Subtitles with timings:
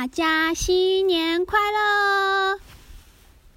[0.00, 1.69] 大家新年快乐。